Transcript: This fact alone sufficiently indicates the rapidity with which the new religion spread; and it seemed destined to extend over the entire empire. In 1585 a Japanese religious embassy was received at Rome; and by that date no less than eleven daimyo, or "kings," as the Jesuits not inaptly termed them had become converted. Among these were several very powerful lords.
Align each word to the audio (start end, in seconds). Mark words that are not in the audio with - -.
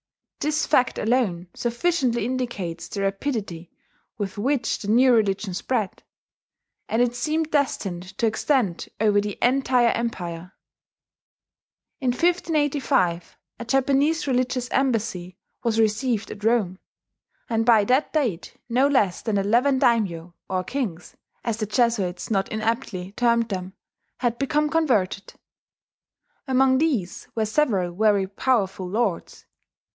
This 0.39 0.65
fact 0.65 0.97
alone 0.97 1.47
sufficiently 1.53 2.25
indicates 2.25 2.87
the 2.87 3.01
rapidity 3.01 3.69
with 4.17 4.39
which 4.39 4.79
the 4.79 4.87
new 4.87 5.13
religion 5.13 5.53
spread; 5.53 6.01
and 6.89 6.99
it 7.03 7.13
seemed 7.15 7.51
destined 7.51 8.17
to 8.17 8.25
extend 8.25 8.89
over 8.99 9.21
the 9.21 9.37
entire 9.43 9.89
empire. 9.89 10.53
In 11.99 12.09
1585 12.09 13.37
a 13.59 13.65
Japanese 13.65 14.25
religious 14.25 14.67
embassy 14.71 15.37
was 15.63 15.79
received 15.79 16.31
at 16.31 16.43
Rome; 16.43 16.79
and 17.47 17.63
by 17.63 17.83
that 17.83 18.11
date 18.11 18.57
no 18.67 18.87
less 18.87 19.21
than 19.21 19.37
eleven 19.37 19.77
daimyo, 19.77 20.33
or 20.49 20.63
"kings," 20.63 21.15
as 21.43 21.57
the 21.57 21.67
Jesuits 21.67 22.31
not 22.31 22.49
inaptly 22.51 23.11
termed 23.11 23.49
them 23.49 23.73
had 24.17 24.39
become 24.39 24.67
converted. 24.71 25.35
Among 26.47 26.79
these 26.79 27.27
were 27.35 27.45
several 27.45 27.93
very 27.93 28.25
powerful 28.25 28.89
lords. 28.89 29.45